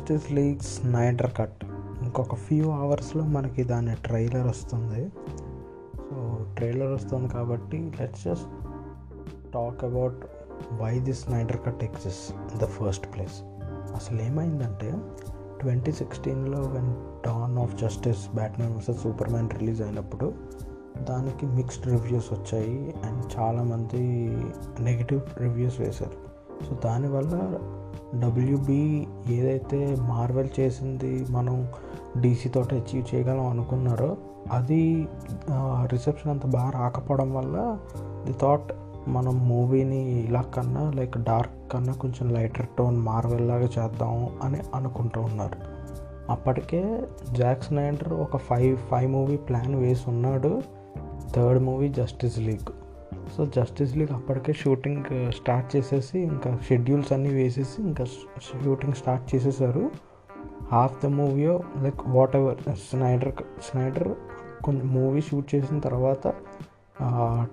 Justice 0.00 0.32
league 0.32 0.60
Snyder 0.60 1.32
cut 1.38 1.64
ఇంకొక 2.02 2.34
few 2.34 2.66
అవర్స్లో 2.70 3.22
మనకి 3.24 3.62
దాని 3.64 3.94
ట్రైలర్ 3.94 4.46
వస్తుంది. 4.46 5.02
సో 5.96 6.38
ట్రైలర్ 6.56 6.92
వస్తుంది 6.92 7.28
కాబట్టి 7.28 7.78
let's 8.00 8.22
just 8.24 8.48
talk 9.54 9.84
about 9.84 10.20
why 10.82 10.92
this 10.98 11.20
Snyder 11.24 11.58
cut 11.66 11.84
exist 11.84 12.30
in 12.52 12.60
the 12.60 12.68
first 12.76 13.06
place 13.14 13.36
అసలు 13.94 14.22
ఏమైందంటే 14.22 14.90
ట్వంటీ 15.60 15.92
సిక్స్టీన్లో 15.92 16.60
when 16.60 16.90
dawn 17.26 17.58
of 17.58 17.74
justice 17.82 18.22
Batman 18.34 18.72
versus 18.74 19.02
Superman 19.30 19.50
release 19.50 19.82
అయినప్పుడు 19.82 20.28
దానికి 21.02 21.46
మిక్స్డ్ 21.46 21.86
రివ్యూస్ 21.86 22.32
వచ్చాయి 22.32 22.94
అండ్ 23.04 23.22
చాలామంది 23.38 24.02
నెగిటివ్ 24.80 25.20
రివ్యూస్ 25.40 25.80
వేశారు. 25.80 26.18
సో 26.64 26.80
దానివల్ల 26.84 27.36
డబ్ల్యూబీ 28.14 29.06
ఏదైతే 29.28 29.96
మార్వెల్ 30.00 30.48
చేసింది 30.60 31.26
మనం 31.30 31.68
డీసీతో 32.20 32.60
అచీవ్ 32.72 33.14
చేయగలం 33.14 33.46
అనుకున్నారో 33.46 34.16
అది 34.52 35.08
రిసెప్షన్ 35.64 36.30
అంత 36.30 36.46
బాగా 36.46 36.70
రాకపోవడం 36.70 37.34
వల్ల 37.34 37.78
ది 38.26 38.32
థాట్ 38.32 38.72
మనం 39.08 39.48
మూవీని 39.48 40.24
ఇలా 40.24 40.42
కన్నా 40.42 40.90
లైక్ 40.90 41.18
డార్క్ 41.18 41.72
కన్నా 41.72 41.92
కొంచెం 41.92 42.30
లైటర్ 42.30 42.66
టోన్ 42.78 42.96
మార్వెల్ 42.96 43.48
లాగా 43.48 43.68
చేద్దాం 43.78 44.38
అని 44.42 44.58
అనుకుంటూ 44.74 45.20
ఉన్నారు. 45.20 45.56
అప్పటికే 46.30 47.02
జాక్ 47.32 47.64
స్నైడర్ 47.64 48.12
ఒక 48.12 48.36
ఫైవ్ 48.36 48.76
ఫైవ్ 48.76 49.12
మూవీ 49.12 49.36
ప్లాన్ 49.36 49.74
వేసి 49.74 50.04
ఉన్నాడు 50.08 50.62
third 51.36 51.62
movie 51.62 51.88
justice 51.88 52.38
league. 52.38 52.72
So 53.36 53.46
justice 53.46 53.96
league 53.96 54.12
అప్పటికే 54.12 54.52
షూటింగ్ 54.52 55.32
స్టార్ట్ 55.32 55.76
చేసేసి 55.76 56.18
ఇంకా 56.18 56.58
షెడ్యూల్స్ 56.68 57.12
అన్నీ 57.12 57.28
వేసేసి 57.28 57.82
ఇంకా 57.82 58.04
షూటింగ్ 58.64 58.92
స్టార్ట్ 58.92 59.34
చేసేసారు. 59.34 59.90
Half 60.72 61.02
the 61.04 61.06
movie 61.06 61.46
like 61.82 62.08
whatever 62.36 62.56
Snyder 62.72 63.32
Snyder 63.70 64.08
కొంచెం 64.64 64.88
మూవీ 64.88 65.20
షూట్ 65.20 65.54
చేసిన 65.54 65.78
తర్వాత 65.78 66.32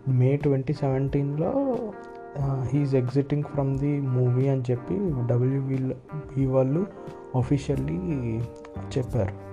మే 0.09 0.37
ట్వంటీ 0.37 0.73
సెవెంటీన్లో 0.73 1.51
he's 2.63 2.95
exiting 2.95 3.43
from 3.43 3.77
the 3.77 4.01
movie 4.01 4.47
అని 4.47 4.63
చెప్పి 4.71 4.95
డబ్ల్యూబీ 5.27 6.45
వాళ్ళు 6.45 6.87
ఒఫిషియల్లీ 7.35 7.97
చెప్పారు. 8.97 9.46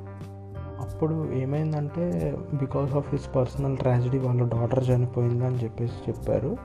అప్పుడు 0.80 1.32
ఏమైందంటే 1.32 2.36
because 2.54 2.94
of 2.94 3.08
his 3.12 3.34
personal 3.36 3.76
tragedy 3.76 4.18
వాళ్ళ 4.18 4.48
డాటర్ 4.48 4.90
చనిపోయిందని 4.90 5.64
చెప్పేసి 5.64 6.10
చెప్పారు. 6.10 6.56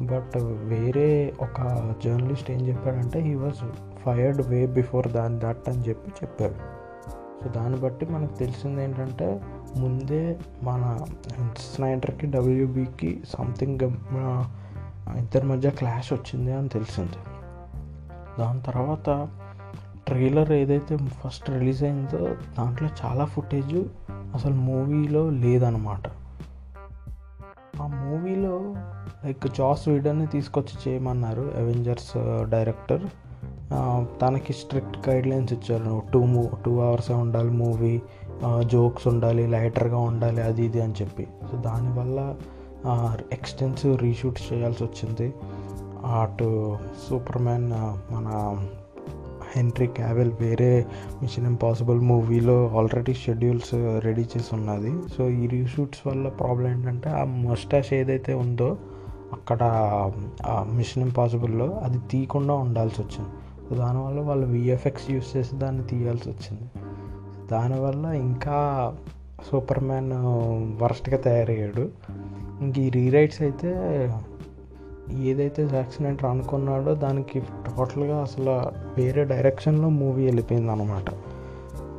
బట్ 0.00 0.38
వేరే 0.42 1.34
ఒక 1.40 1.60
జర్నలిస్ట్ 2.04 2.50
ఏం 2.50 2.60
చెప్పాడంటే 2.60 3.20
he 3.20 3.34
was 3.34 3.72
fired 4.04 4.46
way 4.46 4.66
before 4.66 5.08
than 5.08 5.40
that 5.40 5.68
అని 5.68 5.88
చెప్పి 5.88 6.10
చెప్పాడు. 6.10 6.80
సో 7.42 7.48
దాన్ని 7.48 7.80
బట్టి 7.80 8.06
మనకు 8.06 8.34
తెలిసింది 8.34 8.84
ఏంటంటే 8.84 9.40
ముందే 9.76 10.38
మన 10.62 10.98
స్నైడర్కి 11.74 12.26
డబ్ల్యూబీకి 12.26 13.22
సంథింగ్ 13.38 13.78
ఇద్దరి 15.18 15.46
మధ్య 15.46 15.70
క్లాష్ 15.70 16.12
వచ్చింది 16.12 16.52
అని 16.52 16.68
తెలిసింది. 16.68 17.18
దాని 18.38 18.60
తర్వాత 18.60 19.28
ట్రైలర్ 20.06 20.52
ఏదైతే 20.52 20.96
ఫస్ట్ 20.96 21.50
రిలీజ్ 21.50 21.82
అయిందో 21.82 22.18
దాంట్లో 22.58 22.88
చాలా 23.04 23.24
ఫుటేజ్ 23.24 23.74
అసలు 24.10 24.54
మూవీలో 24.54 25.30
లేదనమాట. 25.30 26.08
ఆ 27.82 27.86
మూవీలో 27.86 28.74
లైక్ 29.24 29.46
జాస్ 29.58 29.88
వీడన్ని 29.88 30.26
తీసుకొచ్చి 30.26 30.74
చేయమన్నారు 30.88 31.52
అవెంజర్స్ 31.56 32.12
డైరెక్టర్. 32.50 33.02
తనకి 34.22 34.52
స్ట్రిక్ట్ 34.52 35.08
గైడ్లైన్స్ 35.08 35.52
ఇచ్చారు. 35.52 36.02
టూ 36.12 36.24
మూ 36.24 36.48
టూ 36.64 36.78
అవర్సే 36.80 37.14
ఉండాలి 37.14 37.50
మూవీ 37.50 38.02
జోక్స్ 38.60 39.08
ఉండాలి 39.08 39.46
లైటర్గా 39.46 39.98
ఉండాలి 39.98 40.42
అది 40.42 40.64
ఇది 40.64 40.80
అని 40.82 40.94
చెప్పి. 41.02 41.26
సో 41.50 41.56
దానివల్ల 41.56 42.34
ఎక్స్టెన్సివ్ 43.32 43.98
రీషూట్ 43.98 44.38
చేయాల్సి 44.52 44.84
వచ్చింది. 44.84 45.34
అటు 46.20 46.78
సూపర్ 47.08 47.42
మ్యాన్ 47.42 47.70
మన 48.12 48.28
హెన్రీ 49.56 49.86
క్యావెల్ 49.86 50.32
వేరే 50.40 50.86
మిషన్ 51.22 51.46
ఇంపాసిబుల్ 51.46 52.00
మూవీలో 52.00 52.68
ఆల్రెడీ 52.68 53.14
షెడ్యూల్స్ 53.14 53.74
రెడీ 53.74 54.20
చేసి 54.20 54.54
ఉన్నది. 54.54 54.92
సో 55.16 55.28
ఈ 55.28 55.46
రీషూట్స్ 55.46 56.06
వల్ల 56.06 56.28
ప్రాబ్లం 56.28 56.68
ఏంటంటే 56.68 57.10
ఆ 57.10 57.24
మస్టాష్ 57.24 57.92
ఏదైతే 57.94 58.34
ఉందో 58.34 58.76
అక్కడ 59.32 59.58
మిషన్ 60.74 61.02
ఇంపాసిబుల్లో 61.02 61.70
అది 61.70 61.98
తీయకుండా 62.10 62.54
ఉండాల్సి 62.54 63.02
వచ్చింది. 63.02 63.30
సో 63.68 63.76
దానివల్ల 63.76 64.20
వాళ్ళు 64.20 64.46
విఎఫ్ఎక్స్ 64.46 65.10
యూస్ 65.10 65.36
చేసి 65.36 65.56
దాన్ని 65.56 65.84
తీయాల్సి 65.86 66.28
వచ్చింది. 66.28 66.70
దానివల్ల 67.52 68.06
ఇంకా 68.06 68.56
సూపర్ 69.50 69.84
మ్యాన్ 69.84 70.12
వరస్ట్గా 70.82 71.16
తయారయ్యాడు. 71.16 71.88
ఇంక 72.60 72.78
ఈ 72.78 72.90
రీరైట్స్ 72.90 73.42
అయితే 73.42 73.70
ఏదైతే 75.18 75.64
వ్యాక్సినేటర్ 75.64 76.24
అనుకున్నాడో 76.24 76.94
దానికి 76.94 77.40
టోటల్గా 77.40 78.16
అసలు 78.20 78.50
వేరే 79.00 79.24
డైరెక్షన్లో 79.24 79.88
మూవీ 79.88 80.24
వెళ్ళిపోయింది 80.24 80.72
అనమాట 80.72 81.10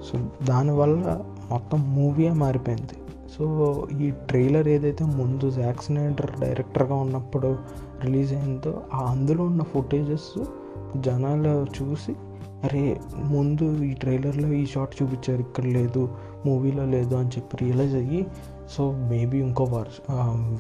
సో 0.02 0.46
దానివల్ల 0.46 1.22
మొత్తం 1.52 1.96
మూవీయే 1.96 2.32
మారిపోయింది. 2.32 2.98
సో 3.38 3.88
ఈ 4.02 4.12
ట్రైలర్ 4.12 4.68
ఏదైతే 4.68 5.04
ముందు 5.06 5.46
వ్యాక్సినేటర్ 5.46 6.40
డైరెక్టర్గా 6.40 6.96
ఉన్నప్పుడు 6.96 7.58
రిలీజ్ 8.04 8.34
అయిందో 8.34 8.82
ఆ 8.94 9.12
అందులో 9.12 9.44
ఉన్న 9.44 9.62
ఫుటేజెస్ 9.62 10.40
జనాలు 10.98 11.68
చూసి 11.82 12.16
అరే 12.64 13.00
ముందు 13.18 13.84
ఈ 13.84 13.94
ట్రైలర్లో 13.94 14.48
ఈ 14.48 14.66
షాట్ 14.66 15.04
చూపించారు 15.04 15.40
ఇక్కడ 15.40 15.64
లేదు 15.64 16.10
మూవీలో 16.46 16.86
లేదు 16.86 17.16
అని 17.16 17.30
చెప్పి 17.30 17.58
రియలైజ్ 17.62 17.96
అయ్యి 17.96 18.26
సో 18.70 18.92
మేబీ 18.92 19.38
ఇంకో 19.38 19.64
వర్ష 19.64 19.98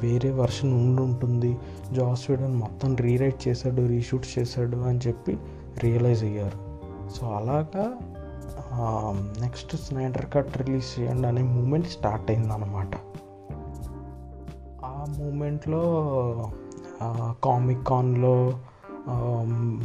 వేరే 0.01 0.31
వర్షన్ 0.31 0.73
ఉండి 0.73 1.01
ఉంటుంది 1.01 1.57
జాస్ 1.91 2.31
వీడన్ 2.31 2.55
మొత్తం 2.55 2.95
రీరైట్ 2.95 3.47
చేశాడు 3.47 3.87
రీషూట్ 3.87 4.39
చేశాడు 4.39 4.77
అని 4.77 4.99
చెప్పి 5.07 5.37
రియలైజ్ 5.83 6.23
అయ్యారు. 6.23 6.59
సో 7.15 7.27
అలాగా 7.27 7.85
నెక్స్ట్ 9.41 9.75
స్నైడర్ 9.75 10.25
కట్ 10.33 10.57
రిలీజ్ 10.57 10.99
చేయండి 10.99 11.27
అనే 11.27 11.41
మూమెంట్ 11.41 11.87
స్టార్ట్ 11.87 12.31
అయిందనమాట 12.31 12.93
ఆ 14.85 15.05
మూమెంట్లో 15.09 15.83
కామిక్ 17.43 17.87
కాన్లో 17.87 18.59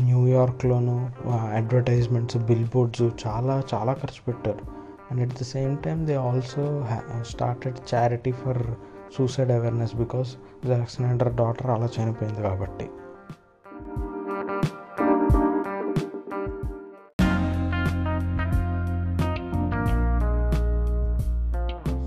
న్యూయార్క్లోను 0.04 1.10
అడ్వర్టైజ్మెంట్స్ 1.30 2.36
బిల్ 2.36 2.66
బోర్డ్స్ 2.74 3.26
చాలా 3.26 3.62
చాలా 3.74 3.92
ఖర్చు 3.92 4.22
పెట్టారు. 4.28 4.75
And 5.10 5.20
at 5.22 5.34
the 5.40 5.44
same 5.54 5.78
time 5.78 6.06
they 6.06 6.14
also 6.14 6.86
started 7.22 7.94
charity 7.94 8.32
for 8.32 8.62
suicide 9.16 9.50
awareness 9.50 9.96
because 9.96 10.30
Zack 10.66 10.90
Snyder 10.90 11.32
daughter 11.34 11.70
అలా 11.70 11.88
చనిపోయింది 11.96 12.42
కాబట్టి. 12.42 12.86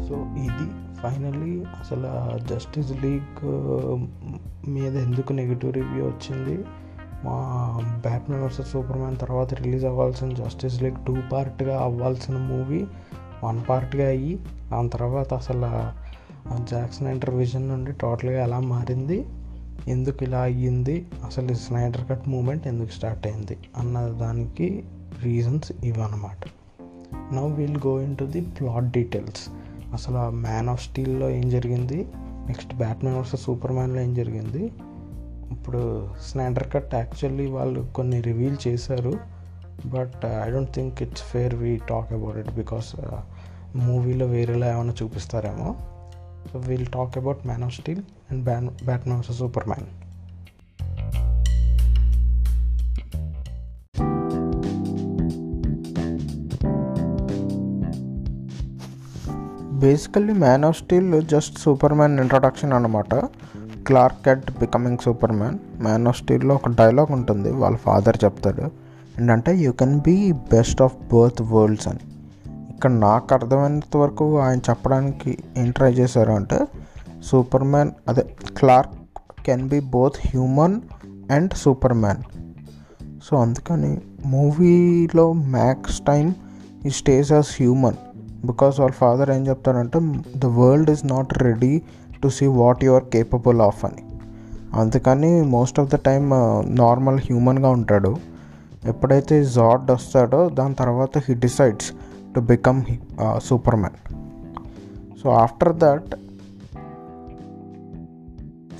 సో 0.08 0.16
ఇది 0.48 0.68
ఫైనల్లీ 1.02 1.56
అసలు 1.80 2.12
జస్టిస్ 2.54 2.92
లీగ్ 3.04 3.42
మీద 4.70 4.96
ఎందుకు 5.08 5.34
నెగిటివ్ 5.34 5.74
రివ్యూ 5.74 6.04
వచ్చింది? 6.06 6.56
మా 7.26 7.36
బ్యాట్మెన్ 8.02 8.44
వర్సెస్ 8.44 8.72
సూపర్ 8.72 8.98
మ్యాన్ 8.98 9.18
తర్వాత 9.18 9.54
రిలీజ్ 9.54 9.86
అవ్వాల్సిన 9.86 10.34
జస్టిస్ 10.34 10.84
లీగ్ 10.84 11.06
టూ 11.08 11.18
పార్ట్గా 11.32 11.82
అవ్వాల్సిన 11.82 12.38
మూవీ 12.38 12.86
వన్ 13.44 13.62
పార్ట్గా 13.70 14.08
అయ్యి 14.08 14.40
దాని 14.72 14.90
తర్వాత 14.90 15.34
అసలు 15.34 15.70
జాక్సన్ 16.66 17.08
ఇంటర్ 17.08 17.30
విజన్ 17.30 17.68
నుండి 17.68 17.92
టోటల్గా 17.92 18.44
ఎలా 18.44 18.60
మారింది 18.60 19.26
ఎందుకు 19.88 20.24
ఇలా 20.24 20.40
అయ్యింది 20.40 21.08
అసలు 21.26 21.54
స్నైడర్ 21.54 22.10
కట్ 22.10 22.30
మూమెంట్ 22.30 22.68
ఎందుకు 22.68 22.90
స్టార్ట్ 22.90 23.28
అయింది 23.28 23.58
అన్న 23.78 24.00
దానికి 24.02 24.84
రీజన్స్ 25.24 25.72
ఇవన్నమాట. 25.84 26.38
Now 27.34 27.54
will 27.54 27.78
go 27.78 28.02
into 28.18 28.26
the 28.26 28.42
plot 28.42 28.92
details. 28.92 29.50
అసలు 29.94 30.30
మ్యాన్ 30.30 30.70
ఆఫ్ 30.70 30.84
స్టీల్లో 30.84 31.30
ఏం 31.30 31.50
జరిగింది 31.50 32.08
నెక్స్ట్ 32.18 32.74
బ్యాట్మెన్ 32.74 33.18
వర్సెస్ 33.18 33.44
సూపర్ 33.44 33.72
మ్యాన్లో 33.72 34.02
ఏం 34.02 34.14
జరిగింది 34.14 34.72
ఇప్పుడు 35.52 35.82
స్నాండర్ 36.30 36.68
కట్ 36.74 36.96
యాక్చువల్లీ 36.96 37.48
వాళ్ళు 37.48 37.82
కొన్ని 37.96 38.22
రివీల్ 38.22 38.58
చేశారు 38.68 39.14
but 39.86 40.26
I 40.46 40.50
don't 40.52 40.74
think 40.76 41.02
it's 41.02 41.24
fair 41.24 41.56
we 41.56 41.72
talk 41.90 42.14
about 42.14 42.38
it 42.38 42.52
because 42.56 42.90
మూవీలో 43.76 44.26
వేరేలా 44.26 44.68
ఏమైనా 44.74 44.94
చూపిస్తారేమో. 45.04 45.70
So 46.52 46.60
we'll 46.60 46.88
talk 46.88 47.18
about 47.18 47.46
Man 47.46 47.64
of 47.64 47.74
Steel 47.74 48.04
and 48.32 48.44
ban 48.44 48.70
Batman 48.86 49.18
versus 49.18 49.38
Superman 49.68 49.88
basically 59.82 60.34
Man 60.34 60.66
of 60.66 60.78
Steel 60.78 61.22
just 61.28 61.60
Superman 61.94 62.20
introduction 62.20 62.74
అనమాట 62.74 63.14
Clark 63.90 64.28
at 64.28 64.52
becoming 64.60 64.98
Superman 65.32 65.58
Man 65.82 66.08
of 66.08 66.18
స్టీల్లో 66.22 66.56
ఒక 66.56 66.70
dialogue 66.70 67.12
ఉంటుంది. 67.12 67.52
వాళ్ళ 67.52 67.78
father 67.78 68.18
చెప్తాడు. 68.24 68.62
ఏంటంటే 69.20 69.56
you 69.58 69.72
can 69.72 70.00
be 70.00 70.32
best 70.32 70.82
of 70.82 70.96
both 71.14 71.42
worlds 71.42 71.88
అని. 71.88 72.00
ఇక్కడ 72.70 72.92
నాకు 72.92 73.34
అర్థమైనంత 73.34 73.98
వరకు 73.98 74.40
ఆయన 74.40 74.60
చెప్పడానికి 74.60 75.38
ఏం 75.58 75.72
ట్రై 75.72 75.92
చేశారు 75.94 76.32
అంటే 76.32 76.60
సూపర్ 77.24 77.64
మ్యాన్ 77.64 77.92
అదే 78.08 78.26
Clark 78.58 78.94
can 79.46 79.68
be 79.70 79.80
both 79.80 80.28
human 80.28 80.82
and 81.32 81.54
super 81.54 81.94
man 81.94 82.22
so 83.30 83.38
అందుకని 83.38 84.02
మూవీలో 84.26 85.34
మ్యాక్స్ 85.34 86.00
టైం 86.00 86.36
ఈ 86.86 86.90
స్టేస్ 86.90 87.32
యాజ్ 87.32 87.46
హ్యూమన్. 87.46 87.96
బికాస్ 88.46 88.80
వాళ్ళ 88.80 88.94
ఫాదర్ 88.94 89.32
ఏం 89.32 89.48
చెప్తారంటే 89.48 90.00
the 90.38 90.46
world 90.46 90.90
is 90.92 91.06
not 91.06 91.34
ready 91.44 91.82
to 92.24 92.28
see 92.28 92.46
what 92.46 92.84
you 92.84 92.92
are 92.92 93.04
capable 93.04 93.62
of 93.62 93.86
అని. 93.86 94.04
అందుకని 94.74 95.42
most 95.42 95.80
of 95.80 95.90
the 95.92 95.96
time 95.96 96.30
normal 96.78 97.20
హ్యూమన్గా 97.20 97.70
ఉంటాడు. 97.70 98.18
ఎప్పుడైతే 98.86 99.44
జార్డ్ 99.44 99.92
వస్తాడో 99.92 100.50
దాని 100.50 100.74
తర్వాత 100.74 101.18
he 101.18 101.34
decides 101.34 101.92
to 102.36 102.40
become 102.40 102.84
super 103.44 103.76
man 103.76 103.98
so 105.24 105.30
after 105.30 105.76
that 105.76 106.16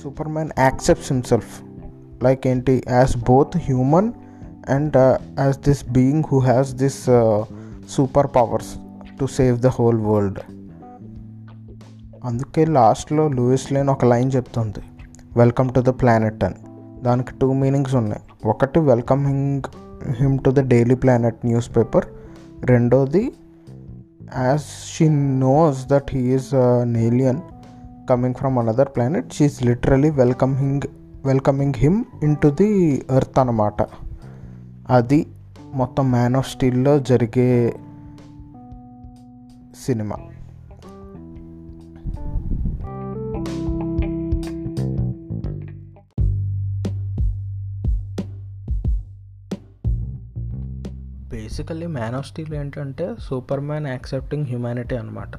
super 0.02 0.28
man 0.28 0.50
accepts 0.58 1.12
himself 1.12 1.60
like 2.22 2.46
ఏంటి 2.46 2.84
as 2.88 3.16
both 3.16 3.56
human 3.56 4.12
and 4.68 4.96
as 5.40 5.58
this 5.58 5.90
being 5.90 6.24
who 6.32 6.38
has 6.38 6.72
this 6.74 7.02
super 7.90 8.26
powers 8.36 8.72
to 9.20 9.26
save 9.26 9.60
the 9.60 9.66
whole 9.66 10.00
world 10.00 10.38
అందుకే 12.24 12.64
లాస్ట్లో 12.64 13.28
Lois 13.28 13.72
Lane 13.72 13.88
ఒక 13.88 14.04
line 14.04 14.30
చెప్తుంది 14.36 14.80
welcome 15.36 15.74
to 15.74 15.80
the 15.80 15.88
planet 15.88 16.44
అని 16.44 16.54
దానికి 17.02 17.32
two 17.40 17.52
meanings 17.52 17.94
ఉన్నాయి. 17.94 18.48
ఒకటి 18.48 18.78
welcoming 18.78 19.62
him 20.12 20.38
to 20.38 20.50
the 20.50 20.60
Daily 20.60 20.94
Planet 20.94 21.36
newspaper 21.76 22.04
రెండోది 22.64 23.32
as 24.38 24.62
she 24.86 25.08
knows 25.08 25.86
that 25.86 26.10
he 26.10 26.22
నేలియన్ 26.22 26.80
an 26.80 26.96
alien 26.96 27.40
coming 28.10 28.34
from 28.34 28.58
another 28.58 28.88
planet 28.88 29.32
she's 29.32 29.62
literally 29.62 30.10
welcoming 30.10 30.82
welcoming 31.24 31.74
him 31.76 32.04
into 32.36 32.48
the 32.48 32.94
earth 33.10 33.38
అన్నమాట. 33.38 33.82
అది 34.90 35.26
మొత్తం 35.74 36.10
man 36.10 36.36
of 36.36 36.50
స్టీల్లో 36.50 36.98
జరిగే 36.98 37.74
సినిమా. 39.86 40.16
బేసికల్లీ 51.50 51.86
మ్యాన్ 51.86 52.14
ఆఫ్ 52.14 52.26
స్టీల్ 52.26 52.52
ఏంటంటే 52.54 53.14
super 53.20 53.60
man 53.60 53.86
accepting 53.86 54.44
humanity 54.46 54.96
అనమాట 54.96 55.36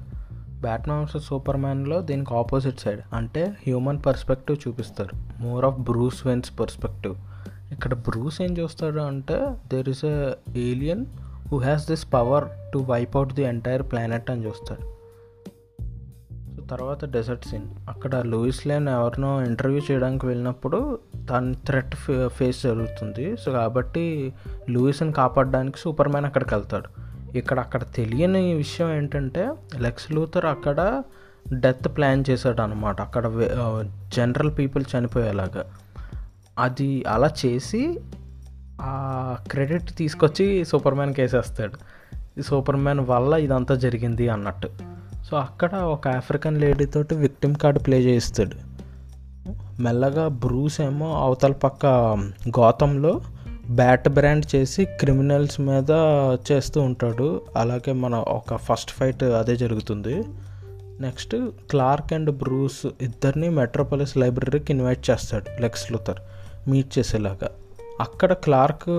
Batman 0.61 1.01
versus 1.01 1.25
సూపర్ 1.25 1.57
మ్యాన్లో 1.57 2.01
దీనికి 2.01 2.33
ఆపోజిట్ 2.33 2.79
సైడ్. 2.79 3.01
అంటే 3.13 3.43
హ్యూమన్ 3.67 3.99
పర్స్పెక్టివ్ 4.05 4.57
చూపిస్తారు. 4.67 5.13
More 5.43 5.65
of 5.65 5.77
Bruce 5.79 6.27
Wayne's 6.27 6.59
perspective. 6.59 7.15
ఇక్కడ 7.71 7.93
బ్రూస్ 7.93 8.41
ఏం 8.41 8.57
చూస్తాడు 8.57 8.99
అంటే 8.99 9.37
there 9.73 9.89
is 9.89 10.05
a 10.05 10.31
alien 10.57 11.05
who 11.51 11.57
has 11.57 11.87
this 11.87 12.05
power 12.13 12.45
to 12.73 12.77
wipe 12.77 13.15
out 13.17 13.33
the 13.33 13.41
entire 13.43 13.83
planet 13.91 14.31
అని 14.31 14.45
చూస్తాడు. 14.45 15.00
తర్వాత 16.71 17.05
డెజర్ట్ 17.05 17.45
సీన్ 17.45 17.65
అక్కడ 17.89 18.15
లూయిస్ 18.15 18.67
లేన్ 18.67 18.87
ఎవరినో 18.87 19.43
ఇంటర్వ్యూ 19.43 19.81
చేయడానికి 19.91 20.25
వెళ్ళినప్పుడు 20.25 20.99
దాని 21.15 21.53
థ్రెట్ 21.53 21.95
ఫేస్ 22.27 22.63
జరుగుతుంది. 22.63 23.37
సో 23.37 23.51
కాబట్టి 23.51 24.33
లూయిస్ని 24.69 25.11
కాపాడడానికి 25.11 25.77
సూపర్ 25.77 26.07
మ్యాన్ 26.07 26.25
అక్కడికి 26.25 26.55
వెళ్తాడు. 26.55 27.11
ఇక్కడ 27.37 27.59
అక్కడ 27.59 27.83
తెలియని 27.83 28.53
విషయం 28.53 28.93
ఏంటంటే 28.93 29.53
లెక్స్ 29.79 30.11
లూథర్ 30.11 30.45
అక్కడ 30.45 31.03
డెత్ 31.53 31.87
ప్లాన్ 31.87 32.23
చేశాడు 32.29 32.61
అనమాట 32.61 33.01
అక్కడ 33.01 33.27
జనరల్ 34.13 34.57
పీపుల్ 34.57 34.85
చనిపోయేలాగా. 34.97 35.65
అది 36.59 37.03
అలా 37.07 37.29
చేసి 37.45 37.99
ఆ 38.81 39.37
క్రెడిట్ 39.51 39.91
తీసుకొచ్చి 39.97 40.65
సూపర్ 40.65 40.95
మ్యాన్కి 40.95 41.21
వేసేస్తాడు. 41.21 41.73
ఈ 42.39 42.41
సూపర్ 42.41 42.75
మ్యాన్ 42.75 42.99
వల్ల 42.99 43.33
ఇదంతా 43.33 43.75
జరిగింది 43.75 44.29
అన్నట్టు. 44.29 44.90
సో 45.31 45.37
అక్కడ 45.37 45.75
ఒక 45.75 46.07
ఆఫ్రికన్ 46.07 46.61
లేడీతో 46.61 47.03
విక్టిమ్ 47.15 47.55
కార్డ్ 47.55 47.85
ప్లే 47.85 47.99
చేయిస్తాడు. 47.99 48.55
మెల్లగా 49.81 50.27
బ్రూస్ 50.27 50.81
ఏమో 50.81 51.13
అవతల 51.23 51.51
పక్క 51.51 51.85
గౌతంలో 52.59 53.21
బ్యాట్ 53.69 54.09
బ్రాండ్ 54.09 54.55
చేసి 54.55 54.85
క్రిమినల్స్ 54.85 55.61
మీద 55.61 55.91
చేస్తూ 56.51 56.81
ఉంటాడు. 56.81 57.41
అలాగే 57.57 57.93
మన 57.93 58.15
ఒక 58.15 58.55
ఫస్ట్ 58.55 58.91
ఫైట్ 58.91 59.23
అదే 59.23 59.55
జరుగుతుంది. 59.55 60.23
నెక్స్ట్ 60.99 61.35
క్లార్క్ 61.69 62.13
అండ్ 62.13 62.37
బ్రూస్ 62.37 62.85
ఇద్దరిని 63.01 63.49
మెట్రోపాలిస్ 63.49 64.17
లైబ్రరీకి 64.17 64.73
ఇన్వైట్ 64.73 65.09
చేస్తాడు 65.09 65.61
లెక్స్ 65.61 65.91
లూథర్ 65.91 66.19
మీట్ 66.69 66.99
చేసేలాగా. 66.99 67.49
అక్కడ 67.99 68.33
క్లార్క్ 68.33 68.89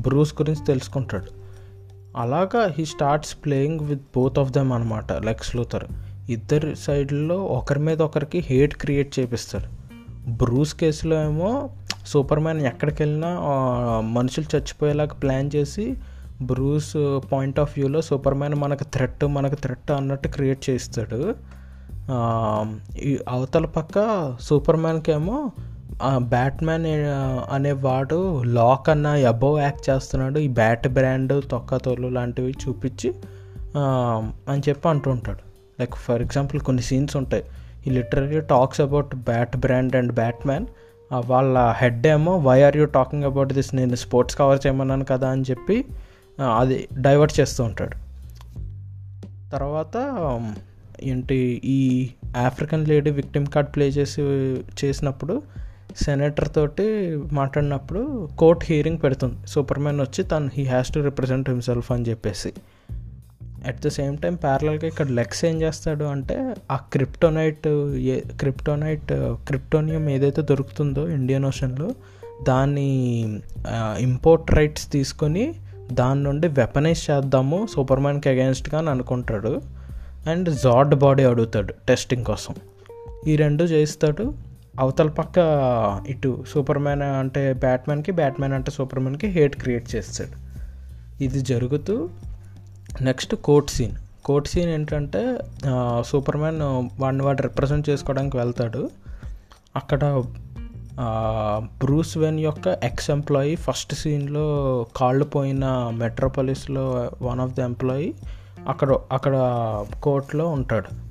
బ్రూస్ 0.00 0.34
గురించి 0.34 0.64
తెలుసుకుంటాడు. 0.66 1.37
అలాగా 2.18 2.62
he 2.78 2.84
starts 2.84 3.34
playing 3.44 3.80
with 3.80 4.04
both 4.16 4.38
of 4.38 4.50
them 4.52 4.72
అనమాట 4.72 5.12
లెక్స్ 5.12 5.56
లూథర్ 5.56 5.84
ఇద్దరు 6.30 6.74
సైడ్లో 6.74 7.36
ఒకరి 7.36 7.80
మీద 7.80 8.02
ఒకరికి 8.02 8.38
హేట్ 8.38 8.74
క్రియేట్ 8.74 9.10
చేపిస్తారు. 9.18 9.68
బ్రూస్ 10.30 10.74
కేసులో 10.74 11.16
ఏమో 11.24 11.70
సూపర్ 12.06 12.40
మ్యాన్ 12.40 12.60
ఎక్కడికి 12.60 13.02
వెళ్ళినా 13.02 13.30
మనుషులు 14.00 14.56
చచ్చిపోయేలాగా 14.56 15.14
ప్లాన్ 15.14 15.50
చేసి 15.56 15.86
బ్రూస్ 16.42 16.92
పాయింట్ 17.32 17.60
ఆఫ్ 17.60 17.72
వ్యూలో 17.76 18.00
సూపర్ 18.00 18.34
మ్యాన్ 18.34 18.54
మనకు 18.54 18.84
థ్రెట్ 18.84 19.24
మనకు 19.24 19.54
థ్రెట్ 19.54 19.90
అన్నట్టు 19.90 20.28
క్రియేట్ 20.28 20.70
చేస్తాడు 20.70 21.20
అవతల 23.28 23.66
పక్క 23.66 23.96
సూపర్ 24.40 24.76
మ్యాన్కి 24.76 25.12
ఏమో 25.12 25.38
బ్యాట్మ్యాన్ 26.32 26.86
అనేవాడు 27.54 28.18
లాక్ 28.58 28.88
అన్న 28.88 29.06
అబోవ్ 29.30 29.56
యాక్ట్ 29.60 29.84
చేస్తున్నాడు. 29.90 30.38
ఈ 30.38 30.48
బ్యాట్ 30.48 30.88
బ్రాండ్ 30.88 31.34
తొక్కతోలు 31.50 32.08
లాంటివి 32.08 32.54
చూపించి 32.62 33.10
అని 34.50 34.62
చెప్పి 34.68 34.86
అంటుంటాడు 34.88 35.42
లైక్ 35.80 35.94
ఫర్ 35.94 36.22
ఎగ్జాంపుల్ 36.22 36.60
కొన్ని 36.60 36.82
సీన్స్ 36.82 37.16
ఉంటాయి. 37.16 37.44
ఈ 37.86 37.90
literary 37.90 38.40
talks 38.40 38.80
about 38.80 39.14
bat 39.28 39.56
brand 39.56 39.96
and 39.96 40.12
Batman. 40.12 40.66
వాళ్ళ 41.26 41.58
హెడ్ 41.80 42.06
ఏమో 42.06 42.32
why 42.38 42.58
are 42.62 42.76
you 42.76 42.84
talking 42.84 43.24
about 43.24 43.52
this 43.52 43.74
నేను 43.74 43.96
స్పోర్ట్స్ 43.96 44.36
కవర్ 44.36 44.60
చేయమన్నాను 44.66 45.04
కదా 45.04 45.28
అని 45.28 45.44
చెప్పి 45.50 45.76
అది 46.56 46.88
డైవర్ట్ 46.98 47.34
చేస్తూ 47.40 47.64
ఉంటాడు. 47.64 47.96
తర్వాత 49.52 49.96
ఏంటి 51.02 51.38
ఈ 51.64 51.80
African 52.46 52.84
lady 52.88 53.10
victim 53.10 53.46
card 53.46 53.70
play 53.74 53.86
చేసి 53.88 54.22
చేసినప్పుడు 54.80 55.34
సెనేటర్ 56.04 56.48
తోటి 56.48 56.84
మాట్లాడినప్పుడు 57.32 58.28
కోర్ట్ 58.38 58.64
హియరింగ్ 58.68 58.98
పెడుతుంది. 59.04 59.36
సూపర్ 59.46 59.78
మ్యాన్ 59.78 60.00
వచ్చి 60.00 60.24
తను 60.24 60.50
he 60.54 60.64
has 60.64 60.90
to 60.94 61.00
represent 61.00 61.50
himself 61.50 61.92
అని 61.92 62.04
చెప్పేసి. 62.10 62.52
అట్ 63.66 63.80
ద 63.80 63.88
సేమ్ 63.88 64.18
టైం 64.18 64.34
ప్యారలల్గా 64.34 64.86
ఇక్కడ 64.86 65.08
లెక్స్ 65.10 65.44
ఏం 65.44 65.62
చేస్తాడు 65.62 66.04
అంటే 66.04 66.54
ఆ 66.70 66.76
క్రిప్టోనైట్ 66.76 67.66
ఏ 68.12 68.20
క్రిప్టోనైట్ 68.40 69.12
క్రిప్టోనియం 69.48 70.10
ఏదైతే 70.10 70.42
దొరుకుతుందో 70.42 71.08
ఇండియన్ 71.08 71.44
ఓషన్లో 71.44 71.88
దాన్ని 72.42 72.88
ఇంపోర్ట్ 74.00 74.50
రైట్స్ 74.54 74.92
తీసుకొని 74.92 75.54
దాని 75.92 76.22
నుండి 76.22 76.48
వెపనైజ్ 76.48 77.10
చేద్దాము 77.10 77.58
సూపర్ 77.74 78.00
మ్యాన్కి 78.00 78.28
అగేన్స్ట్గా 78.28 78.78
అని 78.78 78.90
అనుకుంటాడు. 78.90 79.52
అండ్ 80.30 80.48
జాడ్ 80.64 80.94
బాడీ 80.94 81.22
అడుగుతాడు 81.22 81.74
టెస్టింగ్ 81.88 82.24
కోసం. 82.24 82.54
ఈ 83.26 83.36
రెండు 83.36 83.64
చేస్తాడు 83.64 84.47
అవతల 84.78 85.08
పక్క 85.08 85.36
ఇటు 86.08 86.44
సూపర్ 86.48 86.78
మ్యాన్ 86.78 87.02
అంటే 87.02 87.52
బ్యాట్మెన్కి 87.52 88.12
బ్యాట్మెన్ 88.12 88.52
అంటే 88.52 88.70
సూపర్ 88.70 89.00
మ్యాన్కి 89.00 89.26
హేట్ 89.26 89.56
క్రియేట్ 89.56 89.94
చేస్తాడు. 89.94 90.36
ఇది 91.24 91.40
జరుగుతూ 91.40 92.08
next 93.00 93.34
court 93.34 93.70
scene. 93.70 93.96
Court 94.24 94.48
scene 94.48 94.70
ఏంటంటే 94.70 95.38
సూపర్ 96.06 96.36
మ్యాన్ 96.36 96.60
వాడిని 97.00 97.22
వాడు 97.22 97.42
రిప్రజెంట్ 97.42 97.90
చేసుకోవడానికి 97.90 98.36
వెళ్తాడు. 98.36 98.90
అక్కడ 99.76 100.22
బ్రూస్ 101.82 102.18
వెన్ 102.18 102.40
యొక్క 102.40 102.78
ఎక్స్ 102.82 103.10
ఎంప్లాయీ 103.10 103.54
ఫస్ట్ 103.56 103.94
సీన్లో 103.94 104.46
కాళ్ళు 104.96 105.24
పోయిన 105.24 105.90
మెట్రోపాలిస్లో 105.94 107.10
వన్ 107.22 107.40
ఆఫ్ 107.40 107.52
ద 107.54 107.60
ఎంప్లాయీ 107.60 108.14
అక్కడ 108.68 108.96
అక్కడ 109.12 109.34
కోర్టులో 110.02 110.48
ఉంటాడు. 110.48 111.07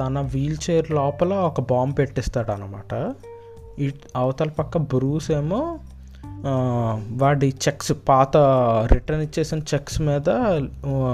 తన 0.00 0.20
వీల్ 0.34 0.58
చైర్ 0.64 0.90
లోపల 0.90 1.32
ఒక 1.34 1.60
బాంబు 1.60 1.94
పెట్టిస్తాడు 1.94 2.50
అనమాట 2.50 2.92
ఈ 3.78 3.86
అవతల 4.16 4.48
పక్క 4.48 4.78
బ్రూస్ 4.78 5.30
ఏమో 5.30 5.78
వాడి 7.22 7.48
చెక్స్ 7.64 7.92
పాత 8.08 8.36
రిటర్న్ 8.92 9.22
ఇచ్చేసిన 9.22 9.60
చెక్స్ 9.74 9.98
మీద 10.00 10.28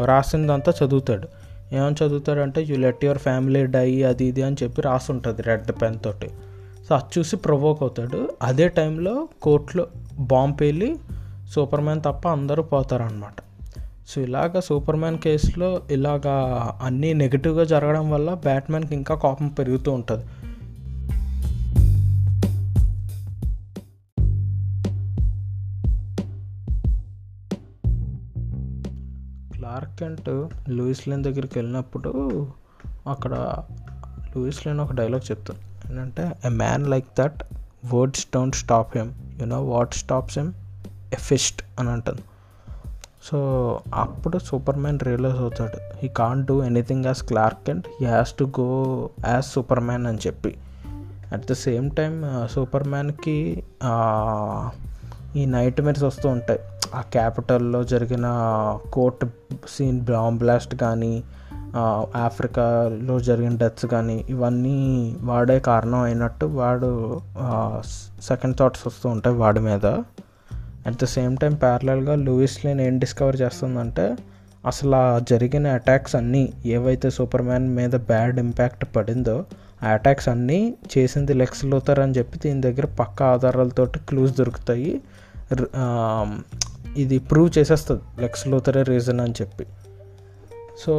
రాసిందంతా 0.04 0.72
చదువుతాడు. 0.80 1.28
ఏమని 1.76 1.96
చదువుతాడంటే 2.04 2.60
you 2.68 2.76
let 2.76 3.02
your 3.04 3.18
family 3.18 3.62
die 3.66 4.02
అది 4.02 4.24
ఇది 4.24 4.42
అని 4.42 4.56
చెప్పి 4.62 4.82
రాసి 4.82 5.08
ఉంటుంది 5.12 5.42
రెడ్ 5.42 5.72
పెన్ 5.82 5.98
తోటి. 6.04 6.30
సో 6.88 6.94
అది 6.94 7.18
చూసి 7.18 7.36
ప్రొవోక్ 7.36 7.82
అవుతాడు. 7.82 8.20
అదే 8.42 8.68
టైంలో 8.78 9.28
కోర్టులో 9.42 9.86
బాంబు 10.32 10.64
వెళ్ళి 10.64 10.90
సూపర్ 11.54 11.80
మ్యాన్ 11.80 12.02
తప్ప 12.06 12.28
అందరూ 12.28 12.62
పోతారనమాట. 12.62 13.36
సో 14.08 14.20
ఇలాగ 14.20 14.60
సూపర్ 14.60 14.96
మ్యాన్ 14.96 15.18
కేసులో 15.18 15.82
ఇలాగా 15.90 16.34
అన్నీ 16.82 17.12
నెగిటివ్గా 17.12 17.64
జరగడం 17.64 18.10
వల్ల 18.10 18.34
బ్యాట్మెన్కి 18.34 18.94
ఇంకా 18.94 19.14
కోపం 19.14 19.48
పెరుగుతూ 19.48 19.92
ఉంటుంది. 19.92 20.24
క్లార్క్ 29.56 30.00
కెంట్ 30.00 30.28
లూయిస్ 30.68 31.08
లైన్ 31.08 31.24
దగ్గరికి 31.24 31.58
వెళ్ళినప్పుడు 31.58 32.12
అక్కడ 33.06 33.34
లూయిస్ 34.36 34.66
లైన్ 34.66 34.80
ఒక 34.80 34.92
డైలాగ్ 34.92 35.30
చెప్తాను 35.30 35.60
ఏంటంటే 35.90 36.24
a 36.44 36.48
man 36.48 36.86
like 36.86 37.06
that 37.18 37.42
words 37.94 38.26
don't 38.34 38.56
stop 38.56 38.96
him 38.96 39.12
you 39.40 39.46
know 39.46 39.64
what 39.64 39.94
stops 39.94 40.38
him 40.38 40.52
a 41.12 41.16
fist 41.16 41.62
అని 41.80 41.90
అంటుంది 41.90 42.20
సో 43.22 43.38
అప్పుడు 43.94 44.38
సూపర్ 44.38 44.76
మ్యాన్ 44.76 45.00
రియలైజ్ 45.06 45.36
అవుతాడు. 45.36 45.78
He 46.02 46.08
can't 46.08 46.46
do 46.46 46.56
anything 46.64 47.04
as 47.04 47.22
Clark 47.22 47.70
and 47.70 47.86
he 48.00 48.06
has 48.06 48.32
to 48.38 48.44
go 48.60 48.68
as 49.28 49.46
Superman 49.80 50.06
అని 50.06 50.20
చెప్పి. 50.26 50.52
At 51.32 51.46
the 51.46 51.52
same 51.52 51.88
time 51.90 52.14
సూపర్ 52.52 52.86
మ్యాన్కి 52.88 53.38
ఈ 55.36 55.46
night 55.46 55.80
MERS 55.80 56.04
వస్తూ 56.04 56.28
ఉంటాయి. 56.28 56.60
ఆ 56.94 57.00
క్యాపిటల్లో 57.00 57.80
జరిగిన 57.84 58.26
కోర్ట్ 58.92 59.24
సీన్ 59.68 59.98
బాంబ్ 60.10 60.38
బ్లాస్ట్ 60.38 60.74
కానీ 60.74 61.12
ఆఫ్రికాలో 62.16 63.20
జరిగిన 63.20 63.54
డెత్స్ 63.56 63.86
కానీ 63.86 64.24
ఇవన్నీ 64.28 64.78
వాడే 65.22 65.58
కారణం 65.60 66.00
అయినట్టు 66.00 66.46
వాడు 66.60 67.20
సెకండ్ 68.22 68.56
థాట్స్ 68.56 68.86
వస్తూ 68.86 69.08
ఉంటాయి 69.08 69.36
వాడి 69.36 69.60
మీద. 69.60 69.86
అట్ 70.88 70.98
ద 71.02 71.06
సేమ్ 71.16 71.36
టైం 71.36 71.54
ప్యారలల్గా 71.54 72.14
లూయిస్ 72.26 72.58
లేన్ 72.64 72.80
ఏం 72.80 72.98
డిస్కవర్ 72.98 73.38
చేస్తుందంటే 73.40 74.06
అసలు 74.66 74.96
ఆ 74.96 75.06
జరిగిన 75.30 75.66
అటాక్స్ 75.78 76.14
అన్నీ 76.16 76.44
ఏవైతే 76.66 77.08
సూపర్ 77.10 77.42
మ్యాన్ 77.42 77.68
మీద 77.76 77.94
బ్యాడ్ 78.10 78.38
ఇంపాక్ట్ 78.38 78.84
పడిందో 78.96 79.36
ఆ 79.82 79.88
అటాక్స్ 79.88 80.28
అన్నీ 80.28 80.60
చేసింది 80.92 81.32
లెక్స్ 81.34 81.64
లూథర్ 81.64 82.00
అని 82.04 82.14
చెప్పి 82.18 82.36
దీని 82.38 82.60
దగ్గర 82.60 82.86
పక్క 83.00 83.18
ఆధారాలతోటి 83.34 83.98
క్లూస్ 84.08 84.32
దొరుకుతాయి. 84.38 84.92
ఇది 86.96 87.16
ప్రూవ్ 87.30 87.50
చేసేస్తుంది 87.58 88.02
లెక్స్ 88.22 88.44
లూథరే 88.48 88.82
రీజన్ 88.82 89.20
అని 89.20 89.34
చెప్పి. 89.42 89.64
So 90.82 90.92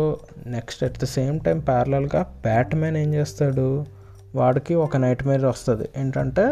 next 0.48 0.82
at 0.84 0.98
the 1.04 1.08
same 1.16 1.38
time 1.40 1.60
ప్యారలల్గా 1.70 2.22
బ్యాట్ 2.42 2.74
మ్యాన్ 2.76 2.98
ఏం 2.98 3.10
చేస్తాడు? 3.14 3.68
వాడికి 4.36 4.74
ఒక 4.76 4.98
నైట్ 4.98 5.24
మేర్ 5.28 5.46
వస్తుంది. 5.46 5.90
ఏంటంటే 5.98 6.44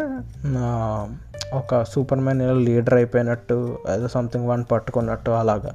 ఒక 1.53 1.83
సూపర్ 1.83 2.19
మ్యాన్ 2.19 2.41
ఇలా 2.41 2.53
లీడర్ 2.53 2.93
అయిపోయినట్టు 2.93 3.77
ఏదో 3.93 4.07
సంథింగ్ 4.07 4.47
వన్ 4.47 4.63
పట్టుకున్నట్టు 4.71 5.31
అలాగా. 5.31 5.71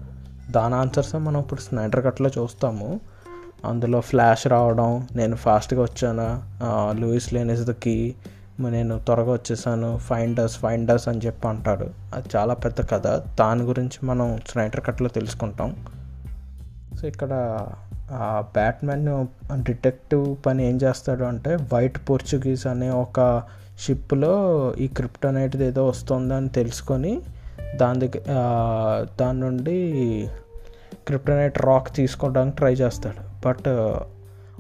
దాని 0.51 0.75
ఆన్సర్స్ 0.75 1.15
మనం 1.17 1.41
ఇప్పుడు 1.41 1.61
స్నైడర్ 1.61 2.05
కట్లో 2.05 2.31
చూస్తాము. 2.39 3.01
అందులో 3.65 4.01
ఫ్లాష్ 4.01 4.47
రావడం 4.47 5.09
నేను 5.17 5.37
ఫాస్ట్గా 5.37 5.83
వచ్చాను 5.83 6.29
Lois 7.01 7.33
Lane 7.35 7.51
is 7.51 7.63
the 7.63 7.71
key 7.71 8.15
నేను 8.61 8.99
త్వరగా 8.99 9.33
వచ్చేసాను 9.33 9.97
ఫైండర్స్ 9.99 10.57
ఫైండర్స్ 10.59 11.09
అని 11.09 11.21
చెప్పి 11.27 11.49
అంటాడు. 11.49 11.87
అది 12.15 12.29
చాలా 12.37 12.55
పెద్ద 12.55 12.81
కథ. 12.91 13.07
దాని 13.41 13.63
గురించి 13.63 14.07
మనం 14.07 14.39
స్నైడర్ 14.49 14.81
కట్లో 14.87 15.09
తెలుసుకుంటాం. 15.09 15.77
సో 17.01 17.09
ఇక్కడ 17.09 17.33
బ్యాట్మెన్ 18.41 19.27
డిటెక్టివ్ 19.63 20.37
పని 20.47 20.69
ఏం 20.69 20.77
చేస్తాడు 20.77 21.25
అంటే 21.25 21.57
వైట్ 21.57 22.11
పోర్చుగీస్ 22.11 22.67
అనే 22.67 22.91
ఒక 22.91 23.43
షిప్లో 23.79 24.35
ఈ 24.81 24.87
క్రిప్టోనైట్ 24.87 25.57
ఏదో 25.57 25.89
వస్తుందని 25.89 26.49
తెలుసుకొని 26.49 27.21
దాని 27.77 28.09
దగ్గర 28.09 28.23
దాని 29.21 29.41
నుండి 29.41 29.77
క్రిప్టోనైట్ 31.07 31.59
రాక్ 31.59 31.97
తీసుకోవడానికి 31.97 32.57
ట్రై 32.57 32.73
చేస్తాడు. 32.73 33.49
బట్ 33.49 33.69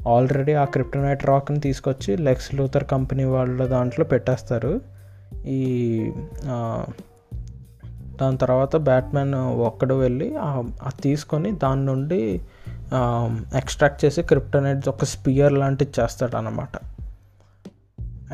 ఆల్రెడీ 0.08 0.52
ఆ 0.52 0.64
క్రిప్టోనైట్ 0.64 1.24
రాక్ని 1.24 1.60
తీసుకొచ్చి 1.60 2.16
లెక్స్ 2.16 2.54
లూథర్ 2.54 2.84
కంపెనీ 2.84 3.24
వాళ్ళ 3.24 3.66
దాంట్లో 3.66 4.04
పెట్టేస్తారు. 4.04 4.80
ఈ 5.46 5.60
దాని 8.20 8.38
తర్వాత 8.38 8.76
బ్యాట్మెన్ 8.76 9.34
ఒక్కడు 9.34 9.94
వెళ్ళి 9.94 10.36
అది 10.36 11.02
తీసుకొని 11.02 11.52
దాని 11.52 11.84
నుండి 11.84 12.40
ఎక్స్ట్రాక్ట్ 13.60 14.00
చేసి 14.04 14.20
క్రిప్టోనైట్స్ 14.22 14.88
ఒక 14.88 15.06
స్పియర్ 15.12 15.54
లాంటిది 15.54 15.94
చేస్తాడు 16.00 16.36
అనమాట 16.36 16.76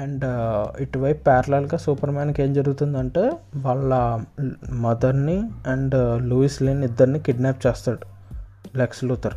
అండ్ 0.02 0.24
uh, 0.24 0.64
ఇటువైపు 0.82 1.20
ప్యారలల్గా 1.24 1.78
సూపర్ 1.84 2.10
మ్యాన్కి 2.10 2.40
ఏం 2.42 2.50
జరుగుతుందంటే 2.54 3.22
వాళ్ళ 3.64 3.92
మదర్ని 4.84 5.36
అండ్ 5.66 5.96
లూయిస్ 6.30 6.58
లేన్ 6.62 6.82
ఇద్దరిని 6.84 7.20
కిడ్నాప్ 7.20 7.60
చేస్తాడు 7.66 8.06
లెక్స్ 8.76 9.02
లూథర్ 9.04 9.36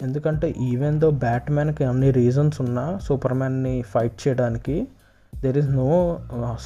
ఎందుకంటే 0.00 0.48
ఈవెన్ 0.68 0.98
దో 1.00 1.08
బ్యాట్ 1.24 1.50
మ్యాన్కి 1.50 1.84
అన్ని 1.84 2.10
రీజన్స్ 2.20 2.58
ఉన్నా 2.64 2.84
సూపర్ 3.06 3.34
మ్యాన్ని 3.34 3.74
ఫైట్ 3.92 4.16
చేయడానికి 4.24 4.76
there 5.32 5.58
is 5.58 5.70
no 5.74 5.90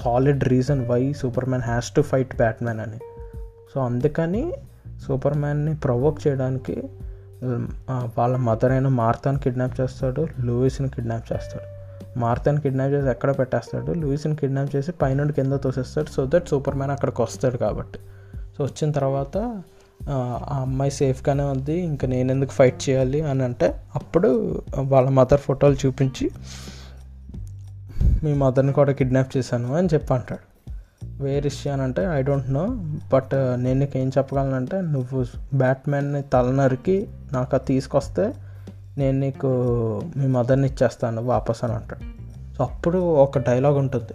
solid 0.02 0.44
reason 0.52 0.82
why 0.90 1.02
Superman 1.50 1.66
has 1.70 1.90
to 1.96 2.02
fight 2.10 2.34
Batman 2.62 2.82
అని. 2.86 3.00
సో 3.72 3.80
అందుకని 3.80 4.44
సూపర్ 5.06 5.36
మ్యాన్ని 5.38 5.74
ప్రొవోక్ 5.84 6.20
చేయడానికి 6.26 6.76
వాళ్ళ 8.18 8.36
మదర్ 8.36 8.72
అయిన 8.72 8.88
మార్తాను 8.88 9.38
కిడ్నాప్ 9.38 9.80
చేస్తాడు 9.80 10.28
లూయిస్ని 10.40 10.88
కిడ్నాప్ 10.88 11.32
చేస్తాడు. 11.32 11.74
మార్తాను 12.18 12.60
కిడ్నాప్ 12.60 12.92
చేసి 12.92 13.08
ఎక్కడ 13.08 13.38
పెట్టేస్తాడు? 13.38 13.92
లూయిస్ని 13.92 14.36
కిడ్నాప్ 14.36 14.76
చేసి 14.76 14.92
పైనుండి 14.92 15.32
కింద 15.32 15.52
తోసేస్తాడు. 15.52 16.10
సో 16.10 16.26
దట్ 16.26 16.48
సూపర్ 16.48 16.74
మ్యాన్ 16.74 16.92
అక్కడికి 16.92 17.22
వస్తాడు 17.22 17.56
కాబట్టి. 17.56 17.98
సో 18.58 18.64
వచ్చిన 18.64 18.90
తర్వాత 18.90 19.62
ఆ 20.10 20.58
అమ్మాయి 20.60 20.90
సేఫ్గానే 20.90 21.42
ఉంది. 21.42 21.80
ఇంకా 21.80 22.08
నేను 22.08 22.32
ఎందుకు 22.32 22.50
ఫైట్ 22.50 22.88
చేయాలి 22.90 23.20
అని 23.20 23.42
అంటే 23.42 23.82
అప్పుడు 23.94 24.62
వాళ్ళ 24.78 25.08
మదర్ 25.08 25.40
ఫోటోలు 25.40 25.86
చూపించి 25.86 26.30
మీ 28.24 28.34
మదర్ని 28.34 28.72
కూడా 28.72 28.92
కిడ్నాప్ 28.92 29.36
చేశాను 29.36 29.74
అని 29.74 29.88
చెప్పి 29.94 30.14
అంటాడు. 30.14 30.53
వేర్ 31.20 31.46
ఇష్యూ 31.46 31.72
అని 31.72 31.82
అంటే 31.82 32.02
ఐ 32.04 32.22
డోంట్ 32.22 32.50
నో 32.50 32.66
బట్ 33.12 33.34
నేను 33.34 33.78
నీకు 33.78 33.98
ఏం 33.98 34.08
చెప్పగలనంటే 34.08 34.80
నువ్వు 34.80 35.24
బ్యాట్మెన్ని 35.54 36.22
తలనరికి 36.22 37.08
నాకు 37.32 37.56
అది 37.56 37.64
తీసుకొస్తే 37.64 38.34
నేను 38.98 39.20
నీకు 39.20 39.48
మీ 40.16 40.26
మదర్ని 40.26 40.68
ఇచ్చేస్తాను 40.68 41.22
వాపస్ 41.22 41.64
అని 41.64 41.72
అంటాడు. 41.72 42.00
సో 42.56 42.64
అప్పుడు 42.64 42.98
ఒక 42.98 43.38
డైలాగ్ 43.38 43.76
ఉంటుంది. 43.76 44.12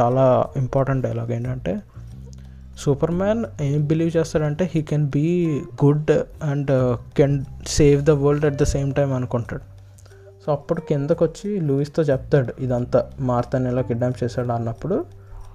చాలా 0.00 0.46
ఇంపార్టెంట్ 0.56 1.02
డైలాగ్ 1.06 1.30
ఏంటంటే 1.30 1.80
సూపర్ 2.78 3.10
మ్యాన్ 3.10 3.44
ఏం 3.60 3.86
బిలీవ్ 3.86 4.16
చేస్తాడంటే 4.16 4.70
he 4.74 4.82
can 4.82 5.06
be 5.06 5.60
good 5.84 6.10
and 6.42 6.96
can 7.16 7.44
save 7.66 8.02
the 8.02 8.10
world 8.10 8.44
at 8.44 8.54
the 8.54 8.62
same 8.62 8.94
time 8.94 9.12
అనుకుంటాడు. 9.12 9.62
సో 10.46 10.52
అప్పుడు 10.52 10.80
కిందకు 10.80 11.24
వచ్చి 11.24 11.60
లూయిస్తో 11.60 12.02
చెప్తాడు 12.02 12.54
ఇదంతా 12.60 13.10
మార్తన్ 13.20 13.66
ఇలా 13.66 13.82
కిడ్నాప్ 13.82 14.24
చేశాడు 14.24 14.52
అన్నప్పుడు 14.52 15.04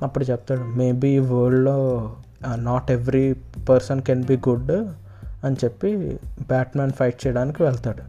అప్పుడు 0.03 0.25
చెప్తాడు 0.31 0.63
మేబీ 0.79 1.09
ఈ 1.17 1.19
వరల్డ్లో 1.31 1.77
not 2.69 2.89
every 2.91 3.25
person 3.69 4.01
can 4.07 4.23
be 4.23 4.35
good 4.47 4.71
అని 5.45 5.55
చెప్పి 5.63 5.89
బ్యాట్మ్యాన్ 6.51 6.93
ఫైట్ 6.99 7.17
చేయడానికి 7.23 7.59
వెళ్తాడు. 7.63 8.03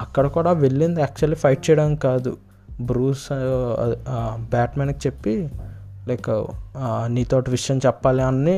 అక్కడ 0.00 0.26
కూడా 0.36 0.52
వెళ్ళింది 0.64 1.00
యాక్చువల్లీ 1.00 1.36
ఫైట్ 1.36 1.62
చేయడానికి 1.68 2.00
కాదు. 2.08 2.32
బ్రూస్ 2.80 3.26
బ్యాట్మెన్కి 4.54 5.00
చెప్పి 5.06 5.34
లైక్ 6.08 6.30
నీతోటి 7.16 7.48
విషయం 7.50 7.80
చెప్పాలి 7.86 8.22
అని 8.22 8.56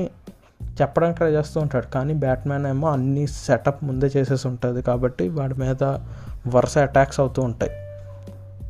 చెప్పడానికి 0.80 1.16
ట్రై 1.18 1.30
చేస్తూ 1.32 1.58
ఉంటాడు. 1.60 1.88
కానీ 1.94 2.12
బ్యాట్మ్యాన్ 2.24 2.66
ఏమో 2.66 2.86
అన్ని 2.90 3.24
సెటప్ 3.26 3.80
ముందే 3.84 4.08
చేసేసి 4.16 4.46
ఉంటుంది 4.48 4.82
కాబట్టి 4.82 5.24
వాడి 5.38 5.56
మీద 5.62 5.82
వరుస 6.54 6.76
అటాక్స్ 6.78 7.20
అవుతూ 7.20 7.42
ఉంటాయి. 7.42 7.72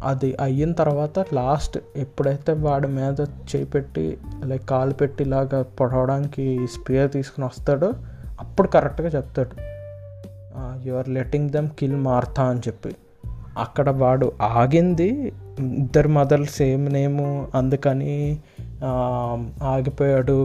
అది 0.04 0.37
అయిన 0.40 0.73
తర్వాత 0.73 1.18
లాస్ట్ 1.34 1.78
ఎప్పుడైతే 1.96 2.52
వాడి 2.52 2.88
మీద 2.88 3.20
చేయి 3.20 3.64
పెట్టి 3.64 4.18
లైక్ 4.44 4.66
కాలు 4.68 4.94
పెట్టి 4.94 5.25
ఇలాగ 5.25 5.62
పొడవడానికి 5.80 6.66
స్పియర్ 6.73 7.12
తీసుకుని 7.12 7.46
వస్తాడో 7.46 7.92
అప్పుడు 8.40 8.68
కరెక్ట్గా 8.68 9.08
చెప్తాడు. 9.08 9.54
You 10.87 10.94
are 10.94 11.08
letting 11.08 11.50
them 11.50 11.68
kill 11.78 11.96
Martha 11.96 12.42
అని 12.44 12.61
చెప్పి. 12.61 12.92
అక్కడ 13.58 13.90
వాడు 13.90 14.32
ఆగింది 14.42 15.32
ఇద్దరు 15.61 16.08
మదర్లు 16.08 16.50
సేమ్ 16.50 16.87
నేము 16.92 17.49
అందుకని 17.54 18.14
ఆగిపోయాడు 19.62 20.37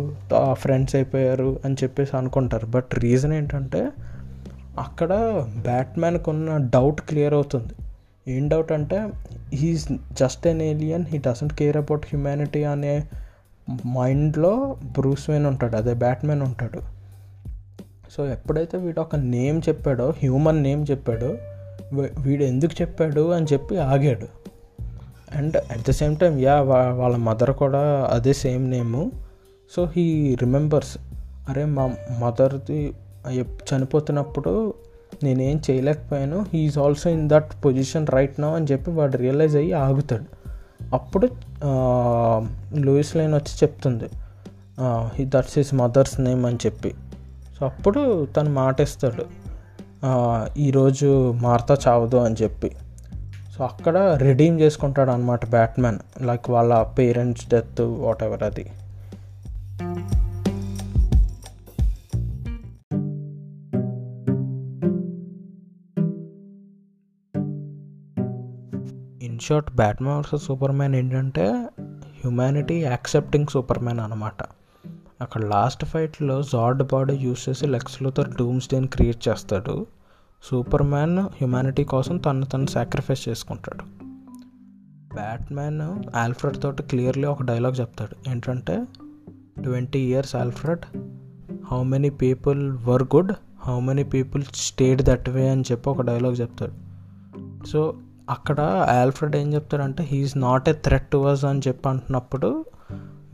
ఫ్రెండ్స్ 0.53 0.95
అయిపోయారు 0.95 1.59
అని 1.65 1.75
చెప్పేసి 1.83 2.17
అనుకుంటారు. 2.17 2.65
బట్ 2.65 2.95
రీజన్ 2.95 3.33
ఏంటంటే 3.33 3.81
అక్కడ 4.79 5.11
బ్యాట్మ్యాన్కి 5.61 6.29
ఉన్న 6.29 6.57
డౌట్ 6.57 7.01
క్లియర్ 7.01 7.33
అవుతుంది. 7.33 7.73
ఏం 8.27 8.49
డౌట్ 8.49 8.71
అంటే 8.71 9.09
he's 9.53 9.87
just 10.11 10.47
an 10.47 10.61
alien 10.61 11.05
he 11.05 11.17
doesn't 11.17 11.53
care 11.53 11.77
about 11.77 12.05
humanity 12.05 12.63
అనే 12.63 13.03
మైండ్లో 13.97 14.77
బ్రూస్ 14.83 15.29
వేన్ 15.29 15.45
ఉంటాడు 15.45 15.75
అదే 15.75 15.93
బ్యాట్మెన్ 15.93 16.41
ఉంటాడు. 16.41 16.81
సో 18.11 18.27
ఎప్పుడైతే 18.27 18.77
వీడు 18.77 18.99
ఒక 18.99 19.15
నేమ్ 19.15 19.61
చెప్పాడో 19.69 20.09
హ్యూమన్ 20.09 20.63
నేమ్ 20.63 20.85
చెప్పాడో 20.91 21.37
వీడు 22.21 22.43
ఎందుకు 22.43 22.81
చెప్పాడు 22.81 23.31
అని 23.31 23.45
చెప్పి 23.53 23.77
ఆగాడు. 23.77 24.27
And 25.35 25.57
at 25.57 25.87
the 25.87 25.91
same 25.91 26.17
time 26.17 26.39
yeah 26.39 26.61
వాళ్ళ 26.61 27.15
మదర్ 27.15 27.51
కూడా 27.51 28.09
అదే 28.11 28.33
same 28.33 28.69
name 28.71 29.11
so 29.75 29.85
he 29.85 30.35
remembers 30.41 30.97
అరే 31.49 31.65
మా 31.65 31.95
మదర్ది 32.19 32.93
చనిపోతున్నప్పుడు 33.41 34.73
నేనేం 35.23 35.61
చేయలేకపోయాను. 35.69 36.45
Is 36.53 36.77
also 36.77 37.09
in 37.09 37.29
that 37.29 37.51
position 37.65 38.07
right 38.09 38.39
నా 38.41 38.49
అని 38.55 38.67
చెప్పి 38.71 38.91
వాడు 38.91 39.17
రియలైజ్ 39.17 39.55
అయ్యి 39.55 39.73
ఆగుతాడు. 39.73 40.27
అప్పుడు 40.95 41.27
లూయిస్ 42.85 43.15
లైన్ 43.15 43.33
వచ్చి 43.33 43.55
చెప్తుంది. 43.63 44.09
దట్స్ 45.23 45.57
హిస్ 45.57 45.73
మదర్స్ 45.73 46.19
నేమ్ 46.21 46.45
అని 46.45 46.59
చెప్పి. 46.65 46.93
సో 47.59 47.65
అప్పుడు 47.65 48.01
తను 48.25 48.49
మాటేస్తాడు. 48.53 49.25
ఈరోజు 50.57 51.09
మార్తా 51.31 51.77
చావదు 51.87 52.17
అని 52.17 52.35
చెప్పి. 52.41 52.71
సో 53.55 53.63
అక్కడ 53.63 53.97
రెడీమ్ 54.21 54.59
చేసుకుంటాడు 54.59 55.11
అనమాట 55.11 55.49
బ్యాట్మెన్ 55.49 55.99
లైక్ 56.21 56.49
వాళ్ళ 56.49 56.81
పేరెంట్స్ 56.97 57.49
డెత్ 57.49 57.81
వాట్ 57.81 58.23
ఎవర్ 58.23 58.43
అది. 58.43 58.65
In 69.21 69.39
short 69.39 69.75
Batman 69.75 70.15
versus 70.15 70.43
Superman 70.71 70.95
ఏంటంటే 70.95 71.69
హ్యుమానిటీ 72.19 72.81
యాక్సెప్టింగ్ 72.81 73.47
సూపర్ 73.47 73.79
మ్యాన్ 73.79 73.99
అనమాట 73.99 74.43
అక్కడ 75.21 75.45
లాస్ట్ 75.45 75.85
ఫైట్లో 75.85 76.41
జార్డ్ 76.41 76.83
బాడీ 76.83 77.13
యూస్ 77.13 77.49
చేసి 77.49 77.67
లెక్స్లతో 77.67 78.23
డూమ్స్ 78.23 78.69
డేని 78.69 78.87
క్రియేట్ 78.87 79.27
చేస్తాడు. 79.27 79.85
సూపర్ 80.43 80.83
మ్యాన్ 80.83 81.19
హ్యుమానిటీ 81.19 81.83
కోసం 81.83 82.17
తను 82.17 82.45
తను 82.45 82.65
సాక్రిఫైస్ 82.65 83.29
చేసుకుంటాడు. 83.29 83.83
బ్యాట్మ్యాన్ 85.15 85.81
ఆల్ఫ్రెడ్ 86.15 86.57
తోటి 86.57 86.83
క్లియర్లీ 86.83 87.27
ఒక 87.27 87.43
డైలాగ్ 87.43 87.79
చెప్తాడు. 87.79 88.29
ఏంటంటే 88.29 88.85
twenty 89.63 89.99
years 89.99 90.35
Alfred 90.35 90.97
how 91.71 91.83
many 91.83 92.09
people 92.09 92.77
were 92.77 93.03
good 93.03 93.31
how 93.59 93.79
many 93.79 94.03
people 94.03 94.43
state 94.53 95.01
that 95.01 95.29
way 95.29 95.49
అని 95.49 95.63
చెప్పి 95.71 95.89
ఒక 95.89 96.01
డైలాగ్ 96.01 96.41
చెప్తాడు. 96.41 96.71
సో 97.67 97.95
అక్కడ 98.29 98.61
ఆల్ఫ్రెడ్ 99.01 99.35
ఏం 99.35 99.53
చెప్తాడంటే 99.53 100.03
he's 100.03 100.37
not 100.37 100.69
a 100.69 100.73
threat 100.73 101.07
to 101.07 101.17
us 101.17 101.45
అని 101.45 101.61
చెప్పి 101.67 101.89
అంటున్నప్పుడు 101.89 102.65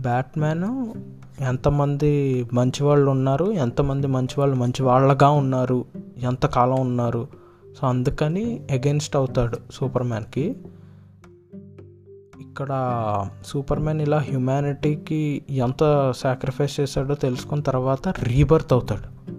బ్యాట్మ్యాన్ 0.02 0.88
ఎంతమంది 1.42 2.46
మంచి 2.54 2.84
వాళ్ళు 2.84 3.12
ఉన్నారు 3.12 3.52
ఎంతమంది 3.52 4.08
మంచి 4.08 4.40
వాళ్ళు 4.40 4.56
మంచి 4.56 4.84
వాళ్ళగా 4.84 5.30
ఉన్నారు 5.30 5.86
ఎంతకాలం 6.18 6.80
ఉన్నారు. 6.80 7.28
సో 7.82 7.88
అందుకని 7.88 8.68
అగెన్స్ట్ 8.72 9.16
అవుతాడు 9.16 9.58
సూపర్ 9.72 10.04
మ్యాన్కి 10.04 10.56
ఇక్కడ 12.42 12.70
సూపర్ 13.46 13.80
మ్యాన్ 13.80 14.02
ఇలా 14.02 14.18
హ్యుమానిటీకి 14.18 15.42
ఎంత 15.50 16.14
సాక్రిఫైస్ 16.18 16.80
చేశాడో 16.80 17.16
తెలుసుకున్న 17.16 17.64
తర్వాత 17.64 18.08
రీబర్త్ 18.08 18.74
అవుతాడు. 18.74 19.32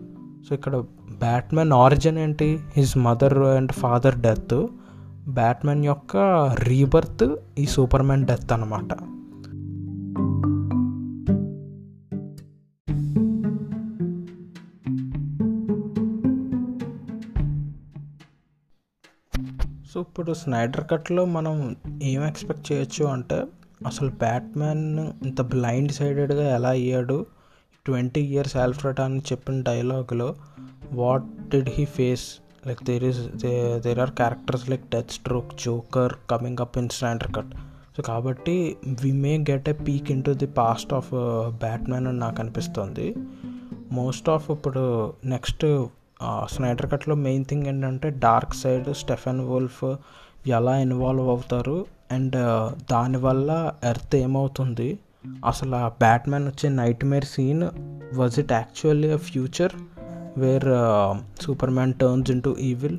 సో 0.49 0.55
ఇక్కడ 0.55 0.77
బ్యాట్మెన్ 1.11 1.73
ఆరిజిన్ 1.73 2.19
ఏంటి? 2.19 2.61
His 2.77 2.99
mother 2.99 3.39
and 3.39 3.73
father 3.73 4.19
death 4.19 4.67
Batman 5.29 5.85
యొక్క 5.85 6.17
రీబర్త్ 6.59 7.37
ఈ 7.59 7.67
సూపర్ 7.67 8.03
మ్యాన్ 8.03 8.27
డెత్ 8.27 8.53
అనమాట 8.53 9.17
సో 19.95 20.01
ఇప్పుడు 20.01 20.33
స్నైడర్ 20.33 20.85
కట్లో 20.91 21.25
మనం 21.25 21.77
ఏం 22.03 22.27
ఎక్స్పెక్ట్ 22.27 22.73
చేయొచ్చు 22.73 23.05
అంటే 23.05 23.45
అసలు 23.87 24.11
బ్యాట్మ్యాన్ 24.11 24.99
ఇంత 24.99 25.41
బ్లైండ్ 25.41 25.93
సైడెడ్గా 25.93 26.55
ఎలా 26.55 26.69
అయ్యాడు? 26.69 27.27
ట్వంటీ 27.87 28.21
ఇయర్స్ 28.21 28.57
ఆల్ఫ్రెడ్ 28.57 29.01
అని 29.01 29.19
చెప్పిన 29.19 29.63
డైలాగ్లో 29.63 30.35
what 30.93 31.49
did 31.49 31.69
he 31.73 31.85
face? 31.85 32.46
Like 32.67 32.85
there 32.85 33.05
is 33.05 33.21
there 33.83 33.99
are 33.99 34.11
characters 34.11 34.71
like 34.71 34.85
Deathstroke 35.11 35.53
Joker 35.65 36.13
coming 36.31 36.59
up 36.61 36.79
in 36.79 36.89
Snyder 36.89 37.33
cut 37.37 37.55
so 37.97 38.03
కాబట్టి 38.03 38.77
we 39.03 39.13
may 39.13 39.39
get 39.39 39.69
a 39.69 39.73
peek 39.73 40.11
into 40.25 40.31
the 40.31 40.47
past 40.47 40.95
of 40.95 41.11
Batman 41.59 42.07
అని 42.07 42.19
నాకు 42.19 42.41
అనిపిస్తుంది. 42.41 43.15
Most 43.93 44.29
of 44.29 44.51
ఇప్పుడు 44.51 45.15
next 45.25 45.87
Snyder 46.45 46.91
కట్లో 46.91 47.15
main 47.15 47.45
thing 47.45 47.67
ఏంటంటే 47.67 48.11
dark 48.11 48.55
side 48.55 48.95
Stephen 48.95 49.41
wolf 49.41 49.85
ఎలా 50.47 50.79
involve 50.79 51.29
అవుతారు 51.29 51.87
and 52.13 52.37
దానివల్ల 52.93 53.73
ఎర్త్ 53.85 54.17
ఏమవుతుంది? 54.17 54.99
అసలు 55.47 55.75
ఆ 55.75 55.89
బ్యాట్మ్యాన్ 55.89 56.47
వచ్చే 56.47 56.69
nightmare 57.05 57.25
scene 57.25 57.65
was 58.15 58.39
it 58.39 58.53
actually 58.53 59.11
a 59.11 59.17
future 59.17 59.73
where 60.39 60.69
Superman 61.71 61.95
turns 61.95 62.31
into 62.43 62.57
evil 62.61 62.99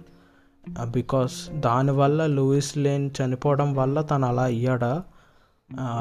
because 0.84 1.50
దానివల్ల 1.60 2.26
లూయిస్ 2.26 2.78
లేన్ 2.78 3.10
చనిపోవడం 3.18 3.76
వల్ల 3.76 4.02
తను 4.02 4.28
అలా 4.28 4.44
అయ్యాడా? 4.44 5.04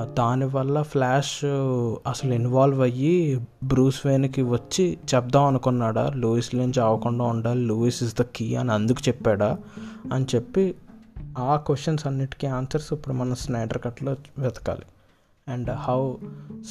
దానివల్ల 0.03 0.83
ఫ్లాష్ 0.83 1.45
uh, 1.45 1.97
అసలు 2.07 2.35
ఇన్వాల్వ్ 2.35 2.81
అయ్యి 2.81 3.41
బ్రూస్ 3.65 4.07
వేన్కి 4.07 4.43
వచ్చి 4.43 4.99
చెప్దాం 5.15 5.45
అనుకున్నాడా? 5.45 6.13
లూయిస్ 6.17 6.55
లేన్ 6.55 6.73
చావకుండా 6.79 7.25
ఉండాలి 7.25 7.61
లూయిస్ 7.61 8.03
ఇస్ 8.03 8.17
ద 8.17 8.23
కీ 8.23 8.55
అని 8.55 8.73
అందుకు 8.73 9.09
చెప్పాడా? 9.09 9.59
అని 10.13 10.27
చెప్పి 10.35 10.75
ఆ 11.39 11.57
క్వశ్చన్స్ 11.57 12.07
అన్నిటికీ 12.07 12.47
ఆన్సర్స్ 12.47 12.93
ఇప్పుడు 12.93 13.15
మన 13.15 13.35
స్నైడర్ 13.35 13.79
కట్లో 13.79 14.17
వెతకాలి. 14.39 14.87
And 15.49 15.71
how 15.71 16.15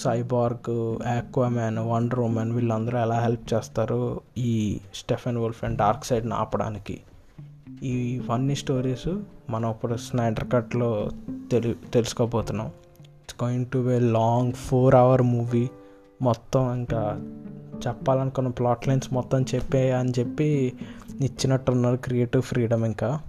Cyborg 0.03 0.97
Aquaman 1.07 1.77
Wonder 1.79 2.19
Woman 2.19 2.51
వీళ్ళందరూ 2.51 2.97
ఎలా 2.97 3.19
హెల్ప్ 3.19 3.53
చేస్తారు 3.53 4.21
ఈ 4.37 4.79
స్టెఫెన్ 4.95 5.37
వుల్ఫ్ 5.37 5.63
అండ్ 5.63 5.77
డార్క్ 5.77 6.05
సైడ్ని 6.05 6.33
ఆపడానికి. 6.33 7.01
ఇవన్నీ 7.83 8.55
స్టోరీస్ 8.55 9.07
మనం 9.49 9.71
ఇప్పుడు 9.71 9.95
స్నైడర్ 9.95 10.51
కట్లో 10.53 11.09
తెలి 11.51 11.75
తెలుసుకోబోతున్నాం. 11.93 12.67
It's 12.99 13.43
going 13.43 13.65
to 13.73 13.77
way 13.77 13.99
long 13.99 14.53
four 14.53 14.95
hour 14.95 15.21
movie 15.21 15.69
మొత్తం 16.21 16.73
ఇంకా 16.73 17.21
చెప్పాలనుకున్న 17.87 18.49
ప్లాట్ 18.49 18.87
లైన్స్ 18.87 19.13
మొత్తం 19.13 19.45
చెప్పే 19.55 19.91
అని 19.91 20.13
చెప్పి 20.19 20.73
ఇచ్చినట్టున్నారు 21.21 21.95
క్రియేటివ్ 21.95 22.43
ఫ్రీడమ్ 22.43 22.85
ఇంకా. 22.85 23.19